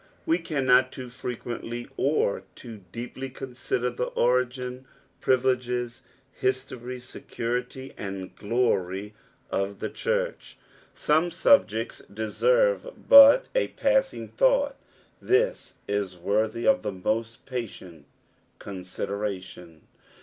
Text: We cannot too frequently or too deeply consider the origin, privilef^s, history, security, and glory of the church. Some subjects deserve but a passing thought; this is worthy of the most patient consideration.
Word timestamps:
We 0.25 0.39
cannot 0.39 0.91
too 0.91 1.11
frequently 1.11 1.87
or 1.95 2.41
too 2.55 2.85
deeply 2.91 3.29
consider 3.29 3.91
the 3.91 4.07
origin, 4.07 4.87
privilef^s, 5.21 6.01
history, 6.31 6.99
security, 6.99 7.93
and 7.95 8.35
glory 8.35 9.13
of 9.51 9.77
the 9.77 9.91
church. 9.91 10.57
Some 10.95 11.29
subjects 11.29 11.99
deserve 12.11 12.89
but 13.07 13.45
a 13.53 13.67
passing 13.67 14.27
thought; 14.27 14.75
this 15.21 15.75
is 15.87 16.17
worthy 16.17 16.65
of 16.65 16.81
the 16.81 16.91
most 16.91 17.45
patient 17.45 18.05
consideration. 18.57 19.81